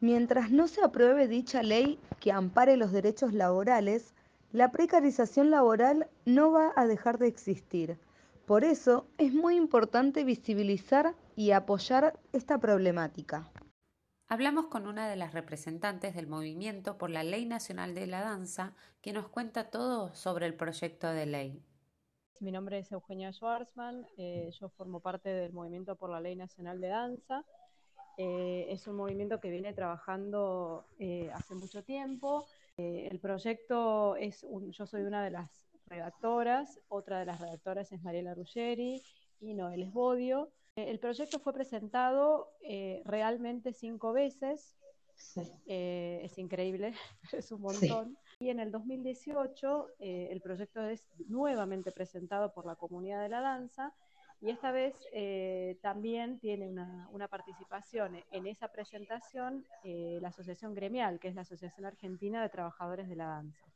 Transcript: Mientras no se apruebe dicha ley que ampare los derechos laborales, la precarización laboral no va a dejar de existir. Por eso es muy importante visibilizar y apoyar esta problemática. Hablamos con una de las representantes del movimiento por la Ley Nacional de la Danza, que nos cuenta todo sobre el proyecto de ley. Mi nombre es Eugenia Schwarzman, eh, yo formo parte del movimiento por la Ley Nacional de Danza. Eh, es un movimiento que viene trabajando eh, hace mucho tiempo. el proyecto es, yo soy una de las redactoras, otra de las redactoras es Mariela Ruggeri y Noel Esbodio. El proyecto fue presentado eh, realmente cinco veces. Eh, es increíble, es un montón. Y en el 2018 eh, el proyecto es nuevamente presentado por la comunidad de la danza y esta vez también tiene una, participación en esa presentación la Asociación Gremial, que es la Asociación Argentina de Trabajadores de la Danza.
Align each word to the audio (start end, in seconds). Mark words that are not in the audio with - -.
Mientras 0.00 0.52
no 0.52 0.68
se 0.68 0.82
apruebe 0.82 1.26
dicha 1.26 1.62
ley 1.64 1.98
que 2.20 2.30
ampare 2.30 2.76
los 2.76 2.92
derechos 2.92 3.32
laborales, 3.34 4.14
la 4.52 4.70
precarización 4.70 5.50
laboral 5.50 6.08
no 6.24 6.52
va 6.52 6.72
a 6.76 6.86
dejar 6.86 7.18
de 7.18 7.26
existir. 7.26 7.98
Por 8.46 8.62
eso 8.62 9.08
es 9.18 9.34
muy 9.34 9.56
importante 9.56 10.22
visibilizar 10.22 11.14
y 11.34 11.50
apoyar 11.50 12.18
esta 12.32 12.58
problemática. 12.58 13.50
Hablamos 14.28 14.66
con 14.66 14.86
una 14.86 15.08
de 15.08 15.16
las 15.16 15.32
representantes 15.32 16.14
del 16.14 16.28
movimiento 16.28 16.96
por 16.96 17.10
la 17.10 17.24
Ley 17.24 17.44
Nacional 17.44 17.94
de 17.94 18.06
la 18.06 18.20
Danza, 18.20 18.74
que 19.00 19.12
nos 19.12 19.28
cuenta 19.28 19.70
todo 19.70 20.14
sobre 20.14 20.46
el 20.46 20.54
proyecto 20.54 21.08
de 21.08 21.26
ley. 21.26 21.62
Mi 22.40 22.52
nombre 22.52 22.78
es 22.78 22.92
Eugenia 22.92 23.32
Schwarzman, 23.32 24.06
eh, 24.16 24.50
yo 24.60 24.68
formo 24.68 25.00
parte 25.00 25.28
del 25.28 25.52
movimiento 25.52 25.96
por 25.96 26.10
la 26.10 26.20
Ley 26.20 26.36
Nacional 26.36 26.80
de 26.80 26.88
Danza. 26.88 27.44
Eh, 28.18 28.66
es 28.68 28.86
un 28.86 28.96
movimiento 28.96 29.40
que 29.40 29.50
viene 29.50 29.72
trabajando 29.72 30.84
eh, 30.98 31.30
hace 31.32 31.54
mucho 31.54 31.82
tiempo. 31.82 32.46
el 32.76 33.18
proyecto 33.18 34.14
es, 34.16 34.44
yo 34.70 34.86
soy 34.86 35.02
una 35.02 35.24
de 35.24 35.30
las 35.30 35.68
redactoras, 35.88 36.80
otra 36.88 37.20
de 37.20 37.26
las 37.26 37.40
redactoras 37.40 37.90
es 37.92 38.02
Mariela 38.02 38.34
Ruggeri 38.34 39.02
y 39.40 39.54
Noel 39.54 39.82
Esbodio. 39.82 40.50
El 40.76 41.00
proyecto 41.00 41.40
fue 41.40 41.52
presentado 41.52 42.52
eh, 42.62 43.02
realmente 43.04 43.72
cinco 43.72 44.12
veces. 44.12 44.76
Eh, 45.66 46.20
es 46.22 46.38
increíble, 46.38 46.94
es 47.32 47.50
un 47.50 47.62
montón. 47.62 48.16
Y 48.38 48.50
en 48.50 48.60
el 48.60 48.70
2018 48.70 49.88
eh, 49.98 50.28
el 50.30 50.40
proyecto 50.40 50.80
es 50.82 51.08
nuevamente 51.26 51.90
presentado 51.90 52.52
por 52.52 52.66
la 52.66 52.76
comunidad 52.76 53.22
de 53.22 53.28
la 53.28 53.40
danza 53.40 53.92
y 54.40 54.50
esta 54.50 54.72
vez 54.72 54.94
también 55.80 56.38
tiene 56.38 56.68
una, 56.68 57.28
participación 57.28 58.22
en 58.30 58.46
esa 58.46 58.68
presentación 58.68 59.64
la 59.84 60.28
Asociación 60.28 60.74
Gremial, 60.74 61.18
que 61.18 61.28
es 61.28 61.34
la 61.34 61.42
Asociación 61.42 61.86
Argentina 61.86 62.42
de 62.42 62.48
Trabajadores 62.48 63.08
de 63.08 63.16
la 63.16 63.26
Danza. 63.26 63.66